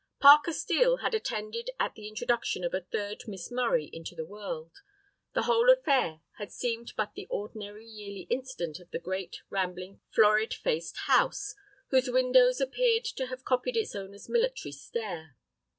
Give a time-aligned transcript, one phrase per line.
[0.19, 4.71] Parker Steel had attended at the introduction of a third Miss Murray into the world;
[5.35, 10.55] the whole affair had seemed but the ordinary yearly incident in the great, rambling, florid
[10.55, 11.53] faced house,
[11.89, 15.37] whose windows appeared to have copied its owner's military stare.